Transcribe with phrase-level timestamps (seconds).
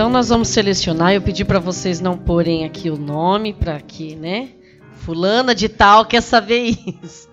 [0.00, 1.12] Então nós vamos selecionar.
[1.12, 4.54] Eu pedi para vocês não porem aqui o nome para que, né?
[4.94, 6.74] Fulana de tal quer saber
[7.04, 7.28] isso.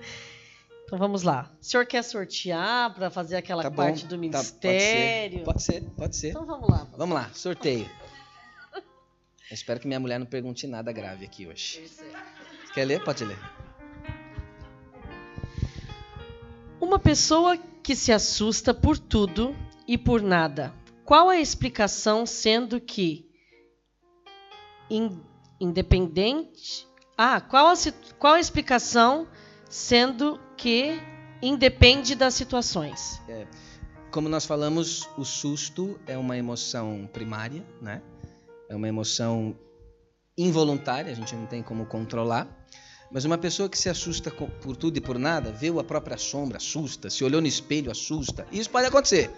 [0.84, 1.50] Então vamos lá.
[1.62, 5.46] O senhor quer sortear para fazer aquela Tá bom, parte do tá, ministério?
[5.46, 6.32] Pode ser, pode ser.
[6.32, 6.86] Então vamos lá.
[6.98, 7.90] Vamos lá, sorteio.
[8.76, 11.82] Eu espero que minha mulher não pergunte nada grave aqui hoje.
[12.74, 13.02] Quer ler?
[13.02, 13.40] Pode ler.
[16.82, 19.56] Uma pessoa que se assusta por tudo
[19.88, 20.74] e por nada.
[21.08, 23.32] Qual a explicação sendo que
[24.90, 25.22] in-
[25.58, 26.86] independente?
[27.18, 27.74] Ah, qual a,
[28.20, 29.26] qual a explicação
[29.70, 31.00] sendo que
[31.42, 33.22] independe das situações?
[34.12, 38.02] Como nós falamos, o susto é uma emoção primária, né?
[38.70, 39.58] É uma emoção
[40.38, 42.50] involuntária, a gente não tem como controlar.
[43.10, 46.58] Mas uma pessoa que se assusta por tudo e por nada, viu a própria sombra,
[46.58, 48.46] assusta, se olhou no espelho, assusta.
[48.52, 49.32] Isso pode acontecer.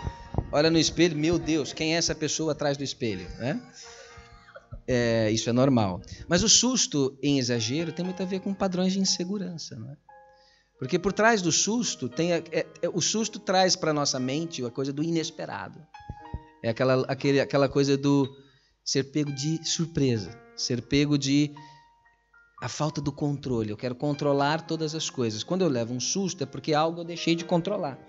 [0.51, 3.27] Olha no espelho, meu Deus, quem é essa pessoa atrás do espelho?
[3.37, 3.61] Né?
[4.87, 6.01] É, isso é normal.
[6.27, 9.75] Mas o susto em exagero tem muito a ver com padrões de insegurança.
[9.75, 9.97] Não é?
[10.79, 14.65] Porque por trás do susto, tem a- é- é- o susto traz para nossa mente
[14.65, 15.79] a coisa do inesperado.
[16.63, 18.27] É aquela, aquele, aquela coisa do
[18.83, 21.53] ser pego de surpresa, ser pego de
[22.61, 23.69] a falta do controle.
[23.69, 25.43] Eu quero controlar todas as coisas.
[25.43, 27.99] Quando eu levo um susto é porque algo eu deixei de controlar.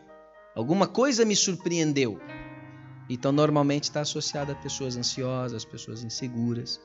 [0.60, 2.20] Alguma coisa me surpreendeu.
[3.08, 6.80] Então, normalmente está associado a pessoas ansiosas, pessoas inseguras.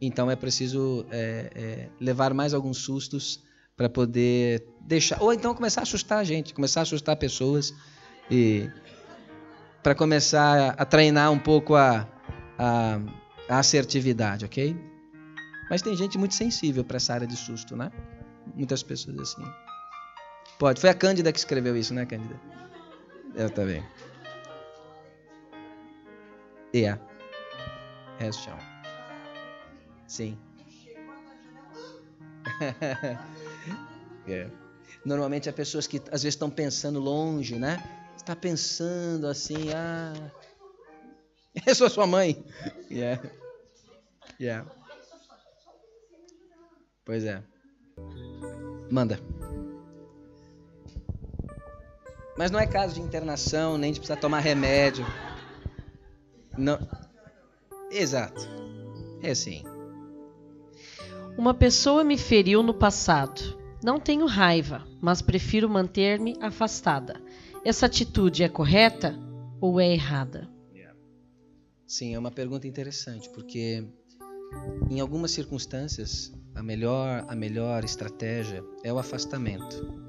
[0.00, 3.42] Então, é preciso é, é, levar mais alguns sustos
[3.76, 5.22] para poder deixar.
[5.22, 7.72] Ou então começar a assustar a gente, começar a assustar pessoas
[8.30, 8.68] e
[9.82, 12.08] para começar a treinar um pouco a,
[12.58, 13.00] a,
[13.48, 14.76] a assertividade, ok?
[15.70, 17.92] Mas tem gente muito sensível para essa área de susto, né?
[18.54, 19.44] Muitas pessoas assim.
[20.58, 20.80] Pode.
[20.80, 22.34] Foi a Cândida que escreveu isso, né, Cândida?
[23.34, 23.84] Eu também.
[26.74, 27.00] Yeah.
[28.20, 28.58] É, chão.
[30.06, 30.38] Sim.
[34.30, 34.46] É.
[35.06, 37.82] Normalmente há pessoas que às vezes estão pensando longe, né?
[38.14, 40.12] Está pensando assim, ah.
[41.66, 42.44] Eu sou sua mãe.
[42.90, 43.22] Yeah.
[44.38, 44.70] Yeah.
[47.06, 47.42] Pois é.
[48.90, 49.18] Manda.
[52.38, 55.04] Mas não é caso de internação, nem de precisar tomar remédio.
[56.56, 56.78] Não.
[57.90, 58.48] Exato.
[59.20, 59.64] É assim.
[61.36, 63.58] Uma pessoa me feriu no passado.
[63.82, 67.20] Não tenho raiva, mas prefiro manter-me afastada.
[67.64, 69.18] Essa atitude é correta
[69.60, 70.48] ou é errada?
[71.88, 73.84] Sim, é uma pergunta interessante, porque
[74.88, 80.07] em algumas circunstâncias a melhor, a melhor estratégia é o afastamento.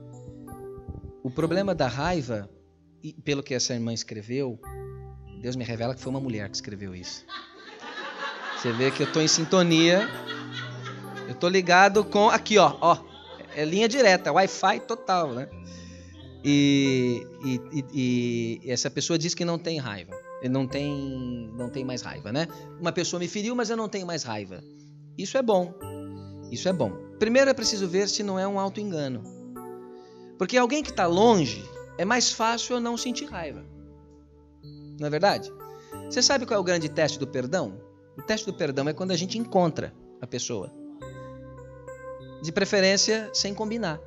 [1.23, 2.49] O problema da raiva,
[3.23, 4.59] pelo que essa irmã escreveu,
[5.41, 7.25] Deus me revela que foi uma mulher que escreveu isso.
[8.57, 10.07] Você vê que eu estou em sintonia.
[11.27, 12.29] Eu estou ligado com.
[12.29, 12.97] Aqui, ó, ó.
[13.55, 15.49] É linha direta, Wi-Fi total, né?
[16.43, 20.13] E, e, e- essa pessoa diz que não tem raiva.
[20.49, 22.47] Não tem, não tem mais raiva, né?
[22.79, 24.63] Uma pessoa me feriu, mas eu não tenho mais raiva.
[25.17, 25.73] Isso é bom.
[26.51, 26.91] Isso é bom.
[27.19, 29.38] Primeiro é preciso ver se não é um auto-engano.
[30.39, 33.61] Porque alguém que está longe, é mais fácil eu não sentir raiva.
[34.97, 35.51] Não é verdade?
[36.05, 37.77] Você sabe qual é o grande teste do perdão?
[38.17, 40.73] O teste do perdão é quando a gente encontra a pessoa.
[42.41, 43.99] De preferência, sem combinar.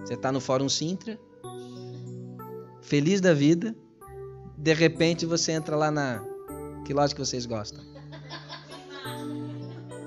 [0.00, 1.16] Você está no Fórum Sintra,
[2.80, 3.76] feliz da vida,
[4.58, 6.20] de repente você entra lá na.
[6.84, 7.84] Que loja que vocês gostam?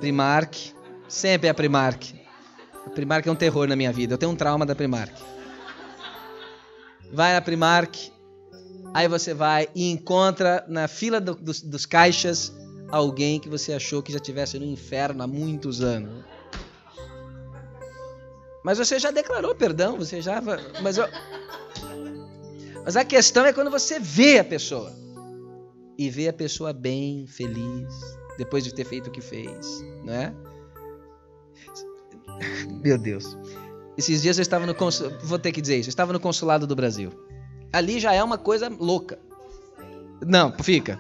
[0.01, 0.75] Primark.
[1.07, 2.24] Sempre é a Primark.
[2.95, 4.13] Primark é um terror na minha vida.
[4.13, 5.13] Eu tenho um trauma da Primark.
[7.11, 7.95] Vai na Primark,
[8.94, 12.51] aí você vai e encontra na fila do- dos, dos caixas
[12.89, 16.23] alguém que você achou que já tivesse no inferno há muitos anos.
[18.64, 20.41] Mas você já declarou perdão, você já.
[20.81, 21.08] Mas, eu-
[22.84, 24.91] mas a questão é quando você vê a pessoa.
[25.97, 27.93] E vê a pessoa bem, feliz,
[28.37, 30.34] depois de ter feito o que fez, né?
[32.84, 33.37] Meu Deus.
[33.97, 36.67] Esses dias eu estava no consulado, vou ter que dizer isso, eu estava no consulado
[36.67, 37.11] do Brasil.
[37.72, 39.17] Ali já é uma coisa louca.
[40.26, 40.99] Não, fica.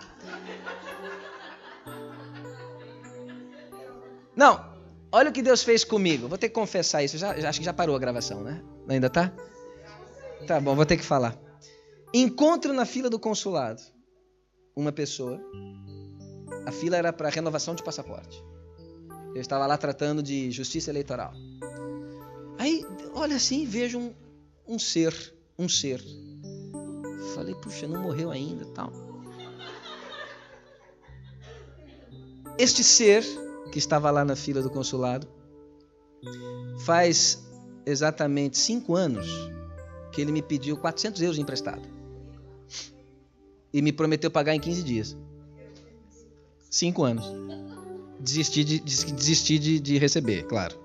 [4.35, 4.63] Não,
[5.11, 6.27] olha o que Deus fez comigo.
[6.27, 7.17] Vou ter que confessar isso.
[7.17, 8.61] Já, já- acho que já parou a gravação, né?
[8.87, 9.31] Ainda tá?
[10.47, 11.37] Tá bom, vou ter que falar.
[12.13, 13.81] Encontro na fila do consulado
[14.75, 15.39] uma pessoa.
[16.65, 18.43] A fila era para renovação de passaporte.
[19.35, 21.33] Eu estava lá tratando de justiça eleitoral.
[22.57, 24.13] Aí, olha assim, vejo um,
[24.65, 25.13] um ser,
[25.59, 26.01] um ser.
[27.35, 28.93] Falei, puxa, não morreu ainda, tal.
[32.57, 33.25] Este ser
[33.73, 35.27] que estava lá na fila do consulado
[36.85, 37.43] faz
[37.85, 39.27] exatamente cinco anos
[40.13, 41.81] que ele me pediu 400 euros emprestado
[43.73, 45.17] e me prometeu pagar em 15 dias.
[46.71, 47.25] Cinco anos.
[48.19, 50.79] Desisti de, desisti de, de receber, claro.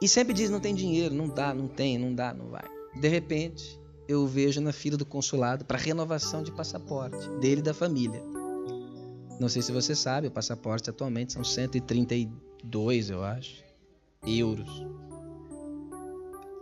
[0.00, 2.64] E sempre diz: não tem dinheiro, não dá, não tem, não dá, não vai.
[3.00, 7.74] De repente, eu vejo na fila do consulado para renovação de passaporte dele e da
[7.74, 8.22] família.
[9.38, 13.62] Não sei se você sabe, o passaporte atualmente são 132, eu acho,
[14.26, 14.86] euros.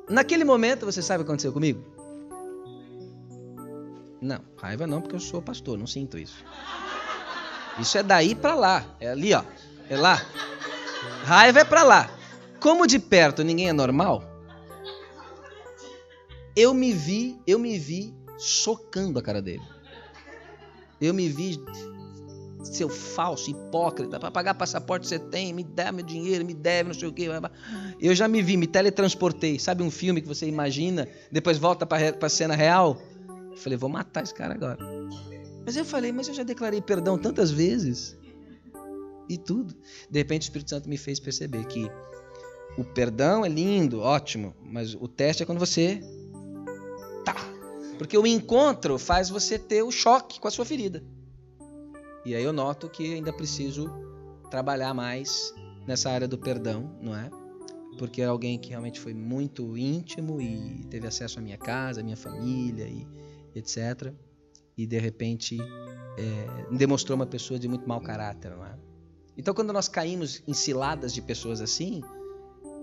[0.09, 1.85] Naquele momento, você sabe o que aconteceu comigo?
[4.21, 6.45] Não, raiva não, porque eu sou pastor, não sinto isso.
[7.79, 9.43] Isso é daí para lá, é ali, ó,
[9.89, 10.23] é lá.
[11.25, 12.11] Raiva é para lá.
[12.61, 14.23] Como de perto ninguém é normal,
[16.57, 19.63] eu me vi, eu me vi socando a cara dele.
[21.01, 21.61] Eu me vi
[22.65, 26.95] seu falso, hipócrita, para pagar passaporte você tem, me dá meu dinheiro, me deve, não
[26.95, 27.29] sei o quê.
[28.01, 29.59] Eu já me vi, me teletransportei.
[29.59, 33.01] Sabe um filme que você imagina, depois volta para a cena real?
[33.51, 34.79] Eu falei, vou matar esse cara agora.
[35.65, 38.17] Mas eu falei, mas eu já declarei perdão tantas vezes.
[39.29, 39.75] E tudo.
[40.11, 41.91] De repente o Espírito Santo me fez perceber que
[42.77, 46.01] o perdão é lindo, ótimo, mas o teste é quando você
[47.25, 47.35] tá.
[47.97, 51.03] Porque o encontro faz você ter o choque com a sua ferida.
[52.25, 53.91] E aí eu noto que ainda preciso
[54.51, 55.55] trabalhar mais
[55.87, 57.31] nessa área do perdão, não é?
[57.99, 62.05] Porque é alguém que realmente foi muito íntimo e teve acesso à minha casa, à
[62.05, 63.07] minha família e
[63.55, 64.13] etc.
[64.77, 65.59] E de repente
[66.19, 68.79] é, demonstrou uma pessoa de muito mau caráter, é?
[69.37, 72.03] Então quando nós caímos em ciladas de pessoas assim,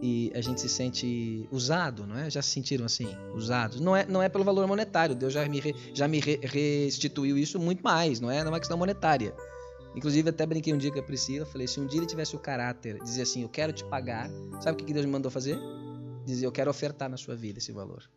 [0.02, 2.30] e a gente se sente usado, não é?
[2.30, 3.80] Já se sentiram assim, usados?
[3.80, 7.38] Não é, não é pelo valor monetário, Deus já me, re, já me re, restituiu
[7.38, 8.44] isso muito mais, não é?
[8.44, 9.34] Não é questão monetária.
[9.96, 12.40] Inclusive, até brinquei um dia com a Priscila, falei, se um dia ele tivesse o
[12.40, 14.30] caráter, dizer assim, eu quero te pagar,
[14.62, 15.60] sabe o que Deus me mandou fazer?
[16.26, 18.10] Dizer, eu quero ofertar na sua vida esse valor.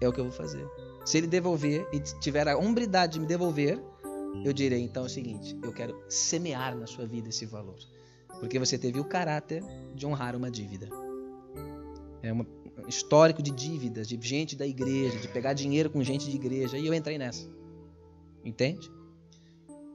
[0.00, 0.66] É o que eu vou fazer.
[1.04, 3.82] Se ele devolver e tiver a hombridade de me devolver,
[4.44, 7.78] eu direi, então é o seguinte, eu quero semear na sua vida esse valor.
[8.38, 9.62] Porque você teve o caráter
[9.94, 10.88] de honrar uma dívida.
[12.22, 12.46] É um
[12.88, 16.78] histórico de dívidas, de gente da igreja, de pegar dinheiro com gente de igreja.
[16.78, 17.48] E eu entrei nessa.
[18.44, 18.90] Entende?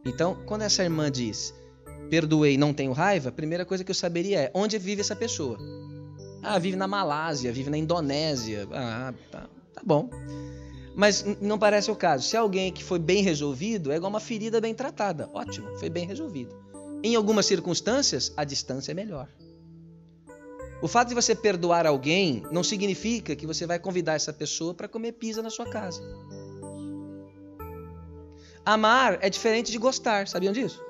[0.06, 1.54] Então, quando essa irmã diz,
[2.10, 5.58] perdoei, não tenho raiva, a primeira coisa que eu saberia é onde vive essa pessoa.
[6.44, 8.68] Ah, vive na Malásia, vive na Indonésia.
[8.72, 10.10] Ah, tá, tá bom.
[10.96, 12.28] Mas não parece o caso.
[12.28, 15.30] Se alguém que foi bem resolvido, é igual uma ferida bem tratada.
[15.34, 16.56] Ótimo, foi bem resolvido.
[17.04, 19.28] Em algumas circunstâncias, a distância é melhor.
[20.82, 24.88] O fato de você perdoar alguém não significa que você vai convidar essa pessoa para
[24.88, 26.02] comer pizza na sua casa.
[28.66, 30.84] Amar é diferente de gostar, sabiam disso?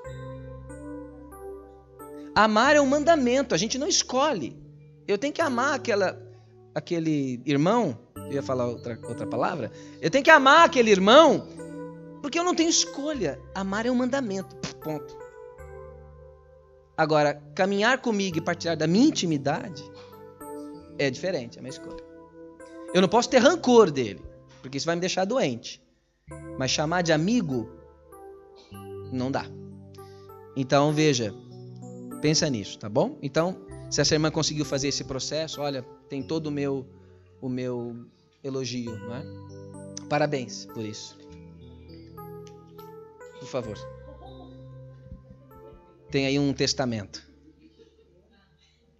[2.34, 4.56] Amar é um mandamento, a gente não escolhe.
[5.06, 6.20] Eu tenho que amar aquela,
[6.74, 7.98] aquele irmão,
[8.28, 9.70] eu ia falar outra, outra palavra,
[10.00, 11.46] eu tenho que amar aquele irmão
[12.26, 13.40] porque eu não tenho escolha.
[13.54, 15.16] Amar é um mandamento, ponto.
[16.96, 19.84] Agora, caminhar comigo e partilhar da minha intimidade
[20.98, 22.02] é diferente, é uma escolha.
[22.92, 24.20] Eu não posso ter rancor dele,
[24.62, 25.82] porque isso vai me deixar doente.
[26.58, 27.70] Mas chamar de amigo
[29.12, 29.44] não dá.
[30.56, 31.34] Então, veja,
[32.20, 33.18] pensa nisso, tá bom?
[33.22, 33.56] Então,
[33.90, 36.86] se essa irmã conseguiu fazer esse processo, olha, tem todo o meu
[37.40, 37.96] o meu
[38.42, 39.22] elogio, não é?
[40.08, 41.18] Parabéns por isso.
[43.38, 43.96] Por favor
[46.10, 47.22] tem aí um testamento.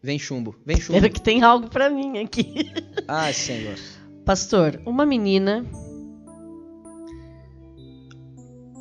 [0.02, 0.99] Vem chumbo, vem chumbo.
[0.99, 2.71] Espero que tem algo para mim aqui.
[3.09, 3.76] Ai, Senhor.
[4.25, 5.64] Pastor, uma menina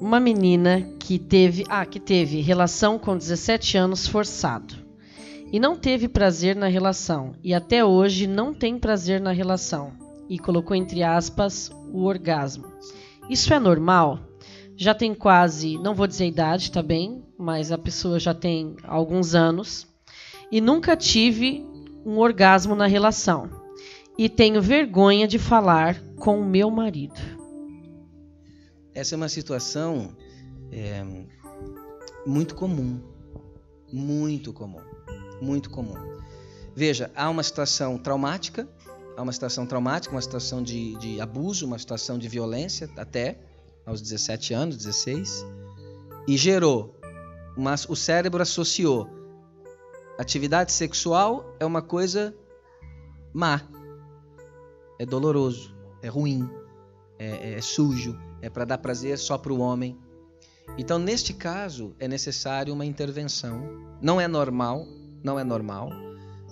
[0.02, 4.85] uma menina que teve, ah, que teve relação com 17 anos forçado
[5.52, 9.94] e não teve prazer na relação e até hoje não tem prazer na relação
[10.30, 12.66] e colocou entre aspas o orgasmo.
[13.30, 14.20] Isso é normal?
[14.76, 17.26] Já tem quase, não vou dizer idade, tá bem?
[17.38, 19.88] mas a pessoa já tem alguns anos
[20.52, 21.66] e nunca tive
[22.06, 23.50] um orgasmo na relação
[24.18, 27.20] e tenho vergonha de falar com o meu marido.
[28.94, 30.16] Essa é uma situação
[30.72, 31.04] é,
[32.26, 33.02] muito comum,
[33.92, 34.80] muito comum,
[35.42, 35.96] muito comum.
[36.76, 38.68] Veja, há uma situação traumática,
[39.16, 43.40] há uma situação traumática, uma situação de, de abuso, uma situação de violência até
[43.86, 45.46] aos 17 anos, 16,
[46.28, 46.96] e gerou
[47.56, 49.08] mas o cérebro associou
[50.18, 52.36] atividade sexual é uma coisa
[53.34, 53.62] má,
[55.00, 56.50] é doloroso, é ruim,
[57.20, 59.98] é, é sujo, é para dar prazer só para o homem.
[60.78, 63.62] Então, neste caso, é necessário uma intervenção.
[64.02, 64.88] Não é normal,
[65.26, 65.90] não é normal.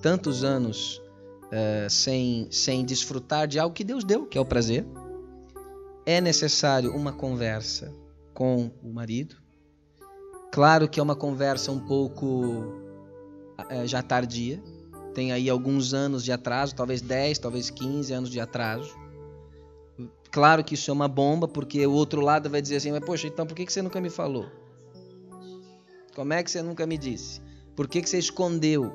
[0.01, 1.01] Tantos anos
[1.45, 4.85] uh, sem, sem desfrutar de algo que Deus deu, que é o prazer.
[6.05, 7.93] É necessário uma conversa
[8.33, 9.35] com o marido.
[10.51, 14.61] Claro que é uma conversa um pouco uh, já tardia.
[15.13, 18.91] Tem aí alguns anos de atraso, talvez 10, talvez 15 anos de atraso.
[20.31, 23.27] Claro que isso é uma bomba, porque o outro lado vai dizer assim: mas poxa,
[23.27, 24.47] então por que você nunca me falou?
[26.15, 27.39] Como é que você nunca me disse?
[27.75, 28.91] Por que você escondeu?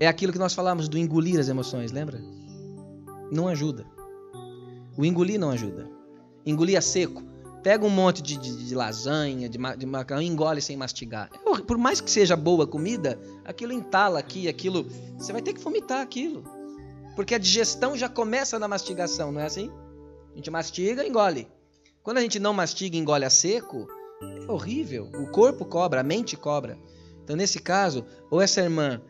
[0.00, 2.20] É aquilo que nós falamos do engolir as emoções, lembra?
[3.30, 3.84] Não ajuda.
[4.96, 5.90] O engolir não ajuda.
[6.46, 7.22] Engolir a seco.
[7.62, 11.28] Pega um monte de, de, de lasanha, de, de macarrão engole sem mastigar.
[11.34, 14.86] É por mais que seja boa comida, aquilo entala aqui, aquilo.
[15.18, 16.44] Você vai ter que vomitar aquilo.
[17.16, 19.70] Porque a digestão já começa na mastigação, não é assim?
[20.32, 21.48] A gente mastiga, engole.
[22.02, 23.88] Quando a gente não mastiga e engole a seco,
[24.22, 25.10] é horrível.
[25.14, 26.78] O corpo cobra, a mente cobra.
[27.28, 29.02] Então, nesse caso, ou essa irmã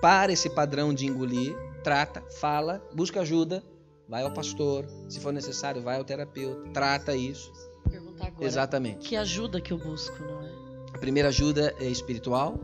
[0.00, 3.62] para esse padrão de engolir, trata, fala, busca ajuda,
[4.08, 7.52] vai ao pastor, se for necessário, vai ao terapeuta, trata isso.
[7.90, 8.46] Perguntar agora.
[8.46, 9.06] Exatamente.
[9.06, 10.50] Que ajuda que eu busco, não é?
[10.94, 12.58] A primeira ajuda é espiritual.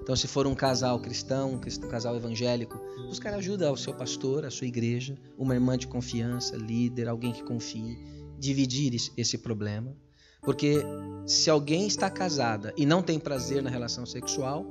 [0.00, 4.50] Então, se for um casal cristão, um casal evangélico, buscar ajuda ao seu pastor, à
[4.50, 7.98] sua igreja, uma irmã de confiança, líder, alguém que confie,
[8.38, 9.94] dividir esse problema.
[10.42, 10.82] Porque
[11.24, 14.66] se alguém está casada e não tem prazer na relação sexual,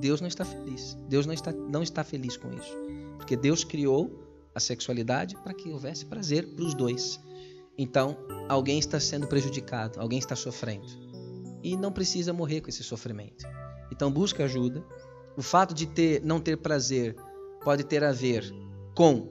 [0.00, 0.96] Deus não está feliz.
[1.08, 2.76] Deus não está, não está feliz com isso.
[3.16, 4.22] Porque Deus criou
[4.54, 7.18] a sexualidade para que houvesse prazer para os dois.
[7.76, 8.18] Então,
[8.48, 10.86] alguém está sendo prejudicado, alguém está sofrendo.
[11.62, 13.46] E não precisa morrer com esse sofrimento.
[13.90, 14.84] Então busca ajuda.
[15.36, 17.16] O fato de ter, não ter prazer
[17.64, 18.44] pode ter a ver
[18.94, 19.28] com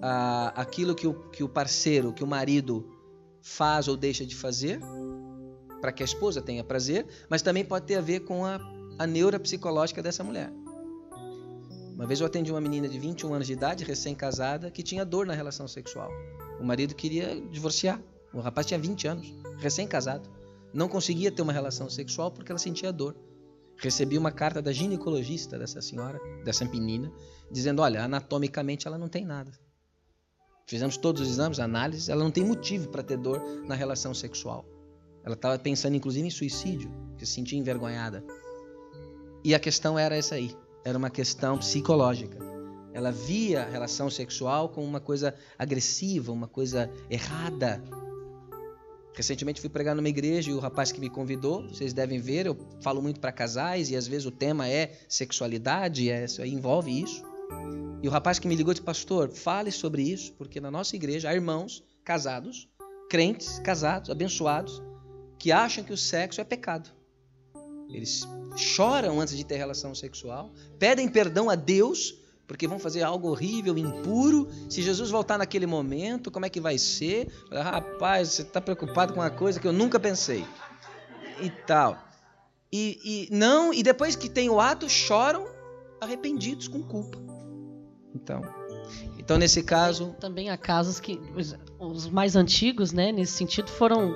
[0.00, 2.93] ah, aquilo que o, que o parceiro, que o marido
[3.44, 4.80] faz ou deixa de fazer,
[5.82, 8.58] para que a esposa tenha prazer, mas também pode ter a ver com a,
[8.98, 10.50] a neura psicológica dessa mulher.
[11.94, 15.26] Uma vez eu atendi uma menina de 21 anos de idade, recém-casada, que tinha dor
[15.26, 16.10] na relação sexual.
[16.58, 18.02] O marido queria divorciar.
[18.32, 20.28] O rapaz tinha 20 anos, recém-casado.
[20.72, 23.14] Não conseguia ter uma relação sexual porque ela sentia dor
[23.76, 27.12] recebi uma carta da ginecologista dessa senhora, dessa menina,
[27.50, 29.52] dizendo: olha, anatomicamente ela não tem nada.
[30.66, 34.64] Fizemos todos os exames, análises, ela não tem motivo para ter dor na relação sexual.
[35.24, 38.24] Ela estava pensando inclusive em suicídio, que se sentia envergonhada.
[39.44, 42.38] E a questão era essa aí, era uma questão psicológica.
[42.92, 47.82] Ela via a relação sexual como uma coisa agressiva, uma coisa errada,
[49.14, 52.56] Recentemente fui pregar numa igreja e o rapaz que me convidou, vocês devem ver, eu
[52.80, 57.22] falo muito para casais e às vezes o tema é sexualidade, é, envolve isso.
[58.02, 61.28] E o rapaz que me ligou disse: Pastor, fale sobre isso, porque na nossa igreja
[61.28, 62.68] há irmãos casados,
[63.08, 64.82] crentes casados, abençoados,
[65.38, 66.90] que acham que o sexo é pecado.
[67.88, 73.28] Eles choram antes de ter relação sexual, pedem perdão a Deus porque vão fazer algo
[73.28, 74.48] horrível, impuro.
[74.68, 77.32] Se Jesus voltar naquele momento, como é que vai ser?
[77.50, 80.44] Rapaz, você está preocupado com uma coisa que eu nunca pensei.
[81.40, 81.98] E tal.
[82.70, 85.46] E, e não, e depois que tem o ato, choram
[86.00, 87.33] arrependidos com culpa.
[88.14, 88.42] Então,
[89.18, 91.20] então nesse caso, também há casos que
[91.78, 94.14] os, mais antigos, né, nesse sentido, foram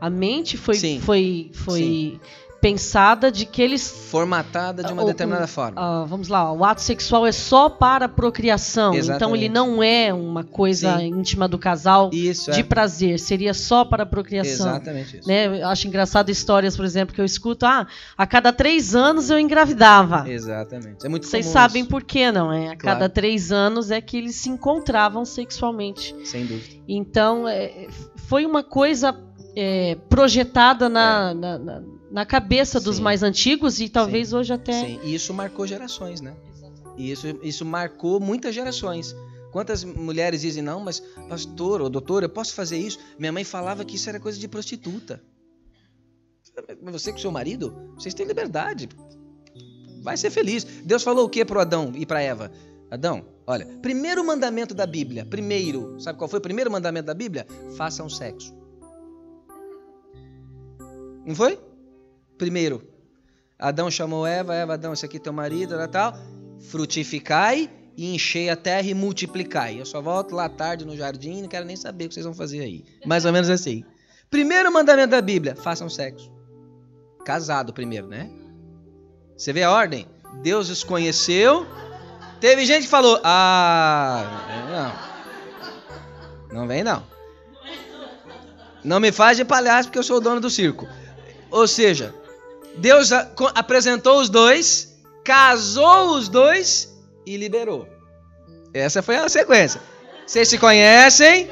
[0.00, 2.20] a mente foi sim, foi foi sim
[2.60, 5.80] pensada de que eles formatada de uma determinada forma.
[5.80, 9.16] Uh, vamos lá, o ato sexual é só para procriação, Exatamente.
[9.16, 11.06] então ele não é uma coisa Sim.
[11.06, 12.64] íntima do casal isso, de é.
[12.64, 14.68] prazer, seria só para procriação.
[14.70, 15.28] Exatamente isso.
[15.28, 15.60] Né?
[15.60, 17.86] Eu acho engraçado histórias, por exemplo, que eu escuto, ah,
[18.16, 20.28] a cada três anos eu engravidava.
[20.28, 21.04] Exatamente.
[21.04, 21.90] É muito Vocês sabem isso.
[21.90, 22.70] por que não é?
[22.70, 22.78] A claro.
[22.78, 26.14] cada três anos é que eles se encontravam sexualmente.
[26.24, 26.76] Sem dúvida.
[26.88, 27.86] Então é,
[28.16, 29.27] foi uma coisa
[29.58, 31.34] é, projetada na, é.
[31.34, 33.02] na, na na cabeça dos Sim.
[33.02, 34.36] mais antigos e talvez Sim.
[34.36, 34.72] hoje até.
[34.72, 36.34] Sim, e isso marcou gerações, né?
[36.96, 39.14] E isso, isso marcou muitas gerações.
[39.52, 42.98] Quantas mulheres dizem, não, mas pastor ou doutor, eu posso fazer isso?
[43.18, 45.22] Minha mãe falava que isso era coisa de prostituta.
[46.82, 48.88] Você com seu marido, vocês têm liberdade.
[50.02, 50.64] Vai ser feliz.
[50.64, 52.50] Deus falou o que para Adão e para Eva?
[52.90, 57.46] Adão, olha, primeiro mandamento da Bíblia, primeiro, sabe qual foi o primeiro mandamento da Bíblia?
[57.76, 58.57] Façam sexo.
[61.28, 61.60] Não foi?
[62.38, 62.82] Primeiro,
[63.58, 66.14] Adão chamou Eva, Eva, Adão, esse aqui é teu marido, tal.
[66.70, 69.78] Frutificai e enchei a terra e multiplicai.
[69.78, 72.34] Eu só volto lá tarde no jardim, não quero nem saber o que vocês vão
[72.34, 72.82] fazer aí.
[73.04, 73.84] Mais ou menos assim.
[74.30, 76.32] Primeiro mandamento da Bíblia: façam sexo.
[77.26, 78.30] Casado primeiro, né?
[79.36, 80.06] Você vê a ordem?
[80.42, 81.66] Deus os conheceu.
[82.40, 84.94] Teve gente que falou: Ah,
[86.50, 86.60] não.
[86.60, 87.02] Não vem não.
[88.82, 90.88] Não me faz de palhaço porque eu sou o dono do circo.
[91.50, 92.14] Ou seja,
[92.76, 93.10] Deus
[93.54, 96.94] apresentou os dois, casou os dois
[97.26, 97.88] e liberou.
[98.72, 99.80] Essa foi a sequência.
[100.26, 101.48] Vocês se conhecem,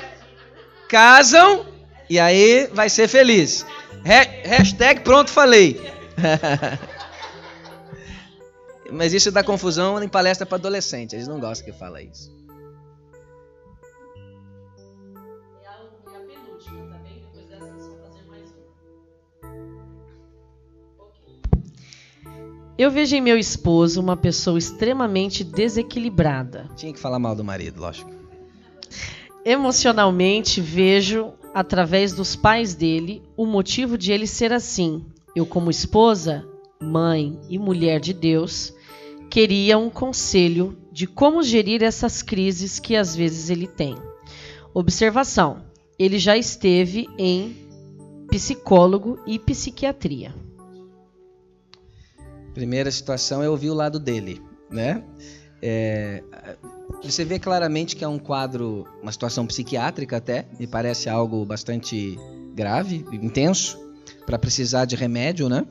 [0.88, 1.66] casam
[2.08, 3.66] e aí vai ser feliz.
[4.04, 5.80] hashtag pronto falei.
[8.90, 11.14] Mas isso dá confusão em palestra para adolescente.
[11.14, 12.30] Eles não gostam que fala isso.
[22.78, 26.68] Eu vejo em meu esposo uma pessoa extremamente desequilibrada.
[26.76, 28.10] Tinha que falar mal do marido, lógico.
[29.44, 35.06] Emocionalmente, vejo, através dos pais dele, o motivo de ele ser assim.
[35.34, 36.46] Eu, como esposa,
[36.78, 38.74] mãe e mulher de Deus,
[39.30, 43.96] queria um conselho de como gerir essas crises que às vezes ele tem.
[44.74, 45.64] Observação:
[45.98, 47.56] ele já esteve em
[48.28, 50.34] psicólogo e psiquiatria.
[52.56, 55.04] Primeira situação é ouvir o lado dele, né?
[55.60, 56.22] É,
[57.02, 62.18] você vê claramente que é um quadro, uma situação psiquiátrica até, me parece algo bastante
[62.54, 63.78] grave, intenso,
[64.24, 65.66] para precisar de remédio, né?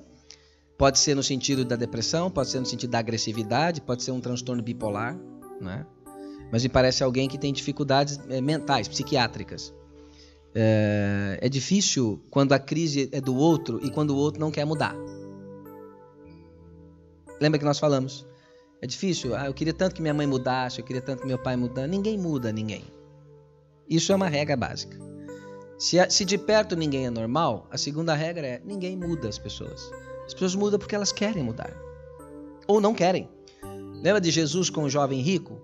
[0.77, 4.21] Pode ser no sentido da depressão, pode ser no sentido da agressividade, pode ser um
[4.21, 5.17] transtorno bipolar,
[5.59, 5.87] né?
[6.51, 9.73] Mas me parece alguém que tem dificuldades é, mentais, psiquiátricas.
[10.53, 14.65] É, é difícil quando a crise é do outro e quando o outro não quer
[14.65, 14.95] mudar.
[17.39, 18.25] Lembra que nós falamos?
[18.81, 19.35] É difícil.
[19.35, 21.87] Ah, eu queria tanto que minha mãe mudasse, eu queria tanto que meu pai mudasse.
[21.87, 22.83] Ninguém muda ninguém.
[23.89, 24.97] Isso é uma regra básica.
[25.77, 29.91] Se, se de perto ninguém é normal, a segunda regra é ninguém muda as pessoas.
[30.25, 31.75] As pessoas mudam porque elas querem mudar.
[32.67, 33.29] Ou não querem.
[34.01, 35.61] Lembra de Jesus com o jovem rico?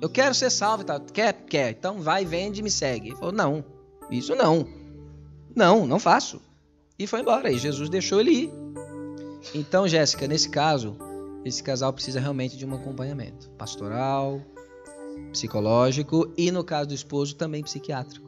[0.00, 1.00] Eu quero ser salvo e tal.
[1.00, 1.32] Quer?
[1.32, 1.70] Quer.
[1.70, 3.08] Então vai, vende e me segue.
[3.08, 3.64] Ele falou, não.
[4.10, 4.66] Isso não.
[5.54, 6.40] Não, não faço.
[6.98, 7.50] E foi embora.
[7.50, 8.52] E Jesus deixou ele ir.
[9.54, 10.96] Então, Jéssica, nesse caso,
[11.48, 14.42] esse casal precisa realmente de um acompanhamento pastoral,
[15.30, 18.26] psicológico e, no caso do esposo, também psiquiátrico.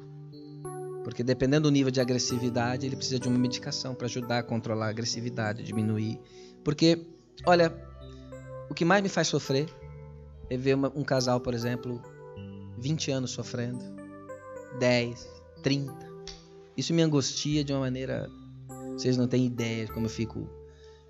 [1.03, 4.87] Porque dependendo do nível de agressividade, ele precisa de uma medicação para ajudar a controlar
[4.87, 6.21] a agressividade, diminuir.
[6.63, 7.07] Porque,
[7.45, 7.75] olha,
[8.71, 9.69] o que mais me faz sofrer
[10.49, 12.01] é ver uma, um casal, por exemplo,
[12.79, 13.85] 20 anos sofrendo,
[14.79, 15.29] 10,
[15.65, 15.93] 30.
[16.77, 18.31] Isso me angustia de uma maneira.
[18.93, 20.49] Vocês não têm ideia de como eu fico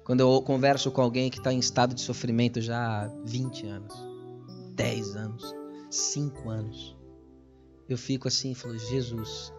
[0.09, 3.95] quando eu converso com alguém que está em estado de sofrimento já há 20 anos,
[4.75, 5.55] 10 anos,
[5.91, 6.97] 5 anos,
[7.87, 9.53] eu fico assim e falo: Jesus,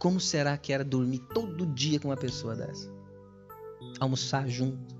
[0.00, 2.92] como será que era dormir todo dia com uma pessoa dessa?
[4.00, 4.92] Almoçar junto,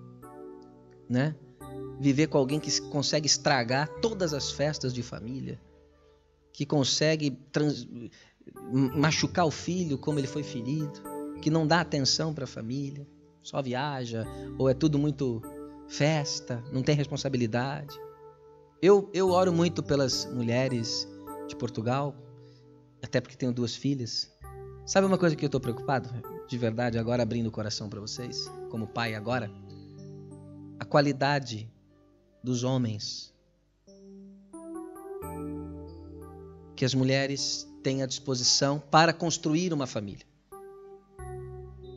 [1.09, 1.35] né?
[1.99, 5.61] Viver com alguém que consegue estragar todas as festas de família,
[6.53, 7.89] que consegue trans...
[8.95, 11.03] machucar o filho como ele foi ferido,
[11.41, 13.05] que não dá atenção para a família
[13.43, 14.27] só viaja,
[14.59, 15.43] ou é tudo muito
[15.89, 17.95] festa, não tem responsabilidade.
[18.81, 21.09] Eu, eu oro muito pelas mulheres
[21.49, 22.15] de Portugal,
[23.03, 24.31] até porque tenho duas filhas.
[24.87, 26.09] Sabe uma coisa que eu estou preocupado?
[26.49, 29.51] De verdade, agora abrindo o coração para vocês, como pai agora?
[30.79, 31.71] A qualidade
[32.43, 33.33] dos homens
[36.75, 40.27] que as mulheres têm à disposição para construir uma família.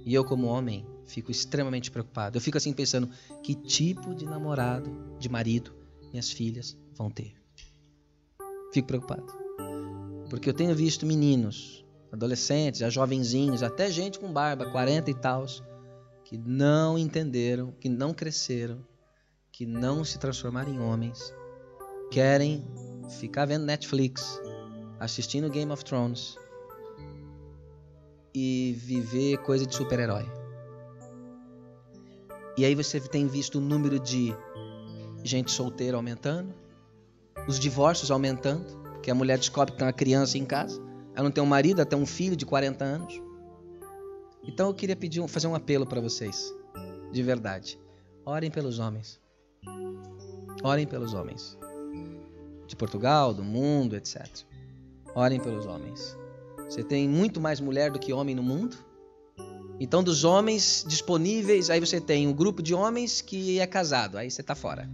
[0.06, 2.38] E eu, como homem, fico extremamente preocupado.
[2.38, 3.10] Eu fico assim pensando:
[3.44, 5.74] que tipo de namorado, de marido,
[6.12, 7.34] minhas filhas vão ter?
[8.74, 9.26] Fico preocupado.
[10.30, 15.46] Porque eu tenho visto meninos, adolescentes, já jovenzinhos, até gente com barba, 40 e tal,
[16.24, 18.86] que não entenderam, que não cresceram,
[19.52, 21.34] que não se transformaram em homens,
[22.12, 22.66] querem
[23.20, 24.42] ficar vendo Netflix,
[25.00, 26.38] assistindo Game of Thrones
[28.34, 30.26] e viver coisa de super-herói.
[32.58, 34.34] E aí você tem visto o número de
[35.24, 36.54] gente solteira aumentando,
[37.48, 40.82] os divórcios aumentando, porque a mulher descobre que tem uma criança em casa,
[41.14, 43.22] ela não tem um marido, ela tem um filho de 40 anos.
[44.44, 46.54] Então eu queria pedir, fazer um apelo para vocês,
[47.12, 47.80] de verdade.
[48.26, 49.20] Orem pelos homens.
[50.64, 51.58] Orem pelos homens.
[52.68, 54.28] De Portugal, do mundo, etc.
[55.14, 56.18] Orem pelos homens.
[56.70, 58.76] Você tem muito mais mulher do que homem no mundo.
[59.80, 64.32] Então, dos homens disponíveis, aí você tem um grupo de homens que é casado, aí
[64.32, 64.90] você tá fora.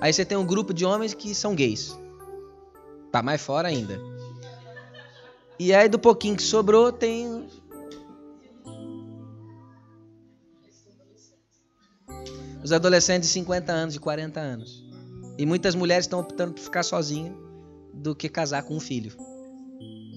[0.00, 1.96] Aí você tem um grupo de homens que são gays.
[3.12, 4.00] Tá mais fora ainda.
[5.58, 7.48] E aí, do pouquinho que sobrou, tem.
[12.62, 14.84] Os adolescentes de 50 anos, de 40 anos.
[15.36, 17.34] E muitas mulheres estão optando por ficar sozinhas
[17.94, 19.12] do que casar com um filho.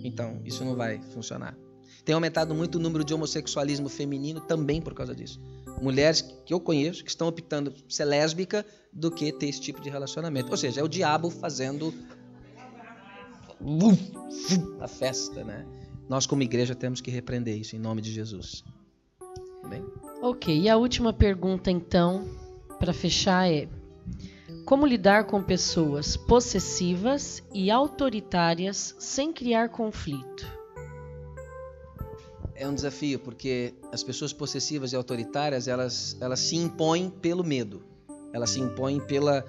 [0.04, 1.56] Então, isso não vai funcionar.
[2.04, 5.40] Tem aumentado muito o número de homossexualismo feminino também por causa disso.
[5.82, 9.82] Mulheres que eu conheço que estão optando por ser lésbica do que ter esse tipo
[9.82, 10.52] de relacionamento.
[10.52, 11.94] Ou seja, é o diabo fazendo
[14.80, 15.66] a festa, né?
[16.10, 18.64] Nós como igreja temos que repreender isso em nome de Jesus.
[19.70, 19.86] Bem?
[20.22, 22.28] Ok, e a última pergunta então,
[22.80, 23.68] para fechar é:
[24.66, 30.61] como lidar com pessoas possessivas e autoritárias sem criar conflito?
[32.62, 37.82] É um desafio, porque as pessoas possessivas e autoritárias, elas, elas se impõem pelo medo.
[38.32, 39.44] Elas se impõem pela,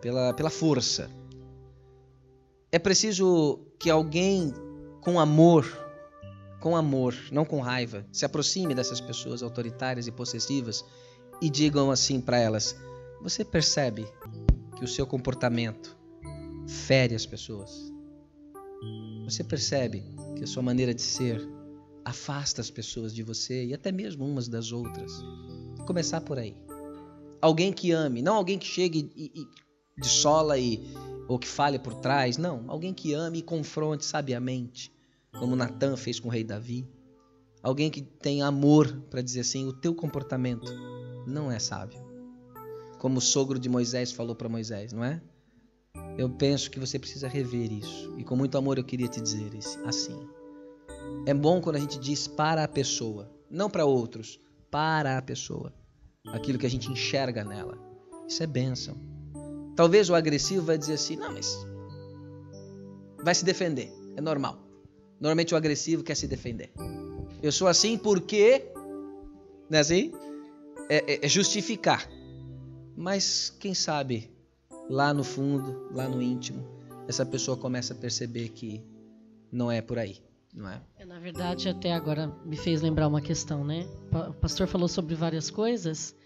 [0.00, 1.08] pela, pela força.
[2.72, 4.52] É preciso que alguém
[5.00, 5.64] com amor,
[6.60, 10.84] com amor, não com raiva, se aproxime dessas pessoas autoritárias e possessivas
[11.40, 12.76] e digam assim para elas:
[13.22, 14.08] Você percebe
[14.74, 15.96] que o seu comportamento
[16.66, 17.92] fere as pessoas.
[19.22, 20.02] Você percebe
[20.34, 21.54] que a sua maneira de ser
[22.06, 25.12] afasta as pessoas de você e até mesmo umas das outras.
[25.86, 26.56] Começar por aí.
[27.40, 30.82] Alguém que ame, não alguém que chegue e, e de sola e
[31.28, 34.92] ou que fale por trás, não, alguém que ame e confronte sabiamente,
[35.38, 36.88] como Natan fez com o rei Davi.
[37.62, 40.72] Alguém que tenha amor para dizer assim, o teu comportamento
[41.26, 42.06] não é sábio
[42.98, 45.22] como o sogro de Moisés falou para Moisés, não é?
[46.18, 48.14] Eu penso que você precisa rever isso.
[48.16, 49.50] E com muito amor eu queria te dizer
[49.84, 50.28] assim.
[51.26, 54.40] É bom quando a gente diz para a pessoa, não para outros,
[54.70, 55.72] para a pessoa,
[56.28, 57.78] aquilo que a gente enxerga nela.
[58.28, 58.96] Isso é bênção.
[59.74, 61.66] Talvez o agressivo vai dizer assim: não, mas
[63.22, 64.58] vai se defender, é normal.
[65.20, 66.72] Normalmente o agressivo quer se defender.
[67.42, 68.64] Eu sou assim porque,
[69.68, 70.12] não é assim?
[70.88, 72.08] É, é, é justificar.
[72.96, 74.30] Mas quem sabe
[74.88, 76.64] lá no fundo, lá no íntimo,
[77.08, 78.82] essa pessoa começa a perceber que
[79.52, 80.16] não é por aí,
[80.56, 80.80] não é?
[80.98, 83.86] é na verdade, até agora me fez lembrar uma questão, né?
[84.12, 86.16] O pastor falou sobre várias coisas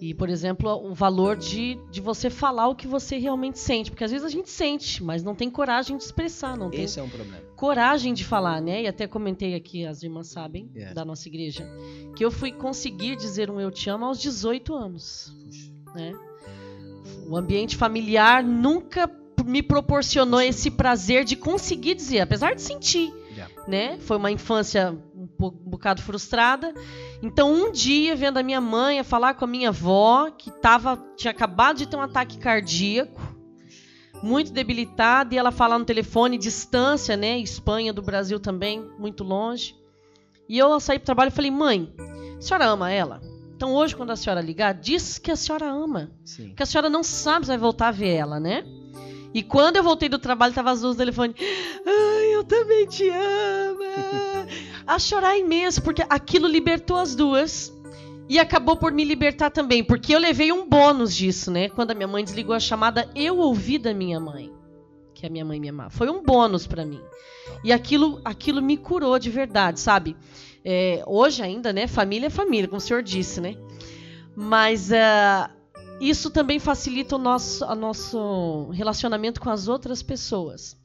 [0.00, 4.02] e, por exemplo, o valor de, de você falar o que você realmente sente, porque
[4.02, 7.06] às vezes a gente sente, mas não tem coragem de expressar, não Esse tem é
[7.06, 7.40] um problema.
[7.54, 8.82] coragem de falar, né?
[8.82, 10.94] E até comentei aqui, as irmãs sabem, Yeah.
[10.94, 11.64] da nossa igreja,
[12.16, 15.72] que eu fui conseguir dizer um eu te amo aos 18 anos Puxa.
[15.94, 16.12] né?
[17.28, 19.08] O ambiente familiar nunca
[19.46, 23.52] me proporcionou esse prazer de conseguir dizer, apesar de sentir, Yeah.
[23.66, 23.98] né?
[24.00, 26.72] Foi uma infância um, um bocado frustrada.
[27.22, 31.02] Então, um dia, vendo a minha mãe a falar com a minha avó, que tava,
[31.16, 33.20] tinha acabado de ter um ataque cardíaco,
[34.22, 37.38] muito debilitada, e ela falar no telefone, distância, né?
[37.38, 39.74] Espanha do Brasil também, muito longe.
[40.48, 41.92] E eu saí pro trabalho e falei, mãe,
[42.38, 43.20] a senhora ama ela?
[43.56, 46.10] Então hoje, quando a senhora ligar, diz que a senhora ama.
[46.24, 46.48] Sim.
[46.48, 48.64] Porque a senhora não sabe se vai voltar a ver ela, né?
[49.32, 51.34] E quando eu voltei do trabalho, tava as duas no telefone.
[51.84, 53.82] Ai, eu também te amo.
[54.86, 57.72] a chorar imenso, porque aquilo libertou as duas.
[58.28, 61.68] E acabou por me libertar também, porque eu levei um bônus disso, né?
[61.68, 64.50] Quando a minha mãe desligou a chamada, eu ouvi da minha mãe
[65.24, 65.90] que a minha mãe me amava.
[65.90, 67.00] Foi um bônus pra mim.
[67.62, 70.16] E aquilo, aquilo me curou de verdade, sabe?
[70.62, 71.86] É, hoje ainda, né?
[71.86, 73.56] Família é família, como o senhor disse, né?
[74.36, 75.50] Mas ah,
[76.00, 80.76] isso também facilita o nosso, o nosso relacionamento com as outras pessoas.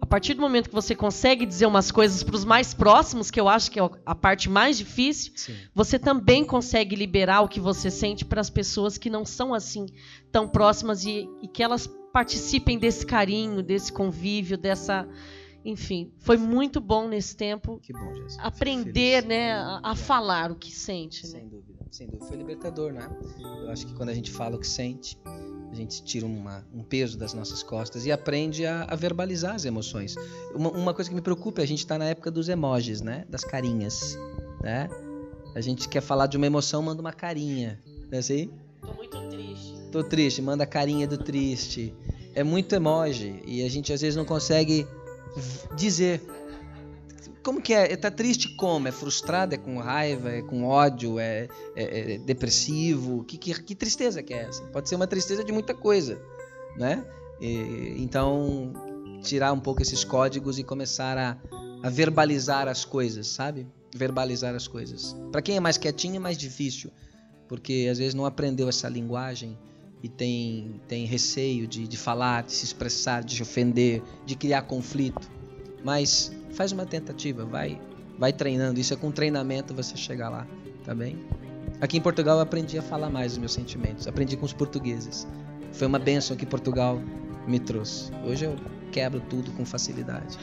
[0.00, 3.38] A partir do momento que você consegue dizer umas coisas para os mais próximos, que
[3.38, 5.54] eu acho que é a parte mais difícil, Sim.
[5.74, 9.86] você também consegue liberar o que você sente para as pessoas que não são assim
[10.32, 15.08] tão próximas e, e que elas participem desse carinho, desse convívio, dessa.
[15.62, 21.24] Enfim, foi muito bom nesse tempo bom, aprender né, a, a falar o que sente.
[21.24, 21.28] Né?
[21.28, 22.26] Sem dúvida, sem dúvida.
[22.26, 23.08] Foi libertador, né?
[23.62, 25.18] Eu acho que quando a gente fala o que sente,
[25.70, 29.64] a gente tira uma- um peso das nossas costas e aprende a, a verbalizar as
[29.64, 30.14] emoções.
[30.54, 33.24] Uma, uma coisa que me preocupa é a gente estar na época dos emojis, né?
[33.28, 34.16] Das carinhas,
[34.62, 34.88] né?
[35.54, 38.50] A gente quer falar de uma emoção, manda uma carinha, não é assim?
[38.80, 39.74] Tô muito triste.
[39.92, 41.92] Tô triste, manda a carinha do triste.
[42.34, 44.86] É muito emoji e a gente às vezes não consegue
[45.76, 46.20] dizer.
[47.42, 47.96] Como que é?
[47.96, 48.86] Tá triste como?
[48.88, 49.54] É frustrado?
[49.54, 50.30] É com raiva?
[50.30, 51.18] É com ódio?
[51.18, 53.24] É, é- é depressivo?
[53.24, 54.62] Que, que, que tristeza que é essa?
[54.64, 56.20] Pode ser uma tristeza de muita coisa,
[56.76, 57.04] né?
[57.40, 58.72] E- então,
[59.22, 61.36] tirar um pouco esses códigos e começar a,
[61.82, 63.66] a verbalizar as coisas, sabe?
[63.94, 65.16] Verbalizar as coisas.
[65.32, 66.90] Para quem é mais quietinho é mais difícil,
[67.48, 69.58] porque às vezes não aprendeu essa linguagem
[70.02, 75.28] e tem, tem receio de, de falar, de se expressar, de ofender, de criar conflito.
[75.82, 77.80] Mas faz uma tentativa, vai,
[78.18, 78.80] vai treinando.
[78.80, 80.46] Isso é com treinamento você chegar lá,
[80.84, 81.18] tá bem?
[81.80, 85.26] Aqui em Portugal eu aprendi a falar mais os meus sentimentos, aprendi com os portugueses.
[85.72, 87.00] Foi uma bênção que Portugal
[87.46, 88.10] me trouxe.
[88.24, 88.56] Hoje eu
[88.92, 90.38] quebro tudo com facilidade.